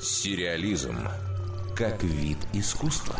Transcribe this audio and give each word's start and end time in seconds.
Сериализм 0.00 0.96
как 1.76 2.02
вид 2.02 2.38
искусства. 2.52 3.16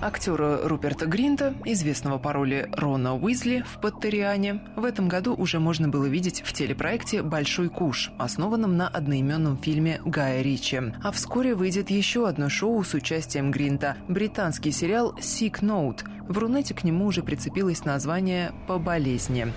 Актера 0.00 0.68
Руперта 0.68 1.06
Гринта, 1.06 1.54
известного 1.64 2.18
по 2.18 2.32
роли 2.32 2.68
Рона 2.72 3.16
Уизли 3.16 3.64
в 3.66 3.80
«Поттериане», 3.80 4.60
в 4.76 4.84
этом 4.84 5.08
году 5.08 5.34
уже 5.34 5.60
можно 5.60 5.88
было 5.88 6.04
видеть 6.04 6.42
в 6.44 6.52
телепроекте 6.52 7.22
«Большой 7.22 7.70
куш», 7.70 8.10
основанном 8.18 8.76
на 8.76 8.86
одноименном 8.86 9.56
фильме 9.56 10.02
Гая 10.04 10.42
Ричи. 10.42 10.80
А 11.02 11.10
вскоре 11.10 11.54
выйдет 11.54 11.90
еще 11.90 12.28
одно 12.28 12.50
шоу 12.50 12.84
с 12.84 12.92
участием 12.92 13.50
Гринта– 13.50 13.96
британский 14.08 14.72
сериал 14.72 15.14
«Sick 15.18 15.60
Note». 15.60 16.04
В 16.28 16.36
Рунете 16.36 16.74
к 16.74 16.84
нему 16.84 17.06
уже 17.06 17.22
прицепилось 17.22 17.86
название 17.86 18.52
«По 18.66 18.78
болезни». 18.78 19.52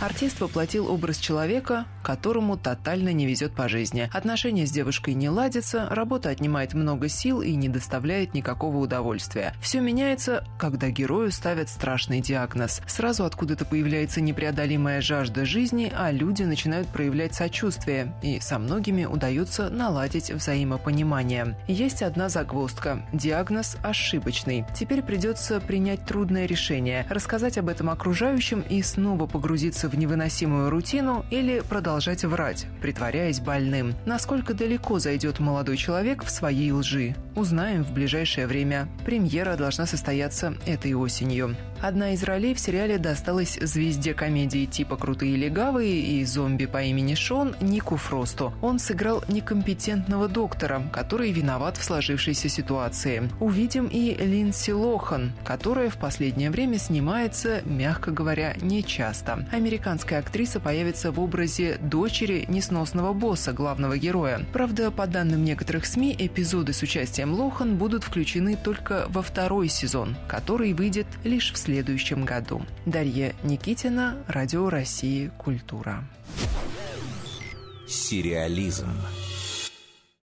Артист 0.00 0.40
воплотил 0.40 0.90
образ 0.90 1.18
человека, 1.18 1.84
которому 2.02 2.56
тотально 2.56 3.12
не 3.12 3.26
везет 3.26 3.52
по 3.52 3.68
жизни. 3.68 4.08
Отношения 4.14 4.66
с 4.66 4.70
девушкой 4.70 5.12
не 5.12 5.28
ладятся, 5.28 5.86
работа 5.90 6.30
отнимает 6.30 6.72
много 6.72 7.08
сил 7.08 7.42
и 7.42 7.54
не 7.54 7.68
доставляет 7.68 8.32
никакого 8.32 8.78
удовольствия. 8.78 9.52
Все 9.60 9.80
меняется, 9.80 10.44
когда 10.58 10.88
герою 10.88 11.30
ставят 11.30 11.68
страшный 11.68 12.22
диагноз. 12.22 12.80
Сразу 12.86 13.24
откуда-то 13.24 13.66
появляется 13.66 14.22
непреодолимая 14.22 15.02
жажда 15.02 15.44
жизни, 15.44 15.92
а 15.94 16.10
люди 16.10 16.44
начинают 16.44 16.88
проявлять 16.88 17.34
сочувствие, 17.34 18.14
и 18.22 18.40
со 18.40 18.58
многими 18.58 19.04
удается 19.04 19.68
наладить 19.68 20.30
взаимопонимание. 20.30 21.58
Есть 21.68 22.00
одна 22.00 22.30
загвоздка– 22.30 23.06
диагноз 23.12 23.76
ошибочный. 23.82 24.64
Теперь 24.74 25.02
придется 25.02 25.60
принять 25.60 26.06
трудное 26.06 26.46
решение, 26.46 27.04
рассказать 27.10 27.58
об 27.58 27.68
этом 27.68 27.90
окружающим 27.90 28.62
и 28.62 28.80
снова 28.80 29.26
погрузиться 29.26 29.89
в 29.90 29.98
невыносимую 29.98 30.70
рутину 30.70 31.24
или 31.30 31.60
продолжать 31.60 32.24
врать, 32.24 32.66
притворяясь 32.80 33.40
больным. 33.40 33.94
Насколько 34.06 34.54
далеко 34.54 34.98
зайдет 34.98 35.40
молодой 35.40 35.76
человек 35.76 36.24
в 36.24 36.30
своей 36.30 36.72
лжи? 36.72 37.14
Узнаем 37.36 37.84
в 37.84 37.92
ближайшее 37.92 38.46
время. 38.46 38.88
Премьера 39.04 39.56
должна 39.56 39.86
состояться 39.86 40.54
этой 40.66 40.94
осенью. 40.94 41.56
Одна 41.80 42.12
из 42.12 42.22
ролей 42.24 42.54
в 42.54 42.60
сериале 42.60 42.98
досталась 42.98 43.58
звезде 43.60 44.12
комедии 44.12 44.66
типа 44.66 44.96
«Крутые 44.96 45.36
легавые» 45.36 46.00
и 46.00 46.24
«Зомби 46.24 46.66
по 46.66 46.82
имени 46.82 47.14
Шон» 47.14 47.56
Нику 47.60 47.96
Фросту. 47.96 48.52
Он 48.60 48.78
сыграл 48.78 49.24
некомпетентного 49.28 50.28
доктора, 50.28 50.82
который 50.92 51.32
виноват 51.32 51.78
в 51.78 51.84
сложившейся 51.84 52.48
ситуации. 52.50 53.30
Увидим 53.40 53.86
и 53.86 54.14
Линдси 54.14 54.72
Лохан, 54.72 55.32
которая 55.44 55.88
в 55.88 55.96
последнее 55.96 56.50
время 56.50 56.78
снимается, 56.78 57.62
мягко 57.64 58.10
говоря, 58.10 58.54
нечасто. 58.60 59.46
Американская 59.80 60.18
актриса 60.18 60.60
появится 60.60 61.10
в 61.10 61.18
образе 61.18 61.78
дочери 61.80 62.44
несносного 62.48 63.14
босса 63.14 63.54
главного 63.54 63.96
героя. 63.96 64.44
Правда, 64.52 64.90
по 64.90 65.06
данным 65.06 65.42
некоторых 65.42 65.86
СМИ, 65.86 66.14
эпизоды 66.18 66.74
с 66.74 66.82
участием 66.82 67.32
Лохан 67.32 67.78
будут 67.78 68.04
включены 68.04 68.58
только 68.62 69.06
во 69.08 69.22
второй 69.22 69.68
сезон, 69.68 70.18
который 70.28 70.74
выйдет 70.74 71.06
лишь 71.24 71.50
в 71.50 71.56
следующем 71.56 72.26
году. 72.26 72.60
Дарья 72.84 73.32
Никитина, 73.42 74.18
Радио 74.26 74.68
России 74.68 75.30
«Культура». 75.38 76.04
Сериализм. 77.88 78.90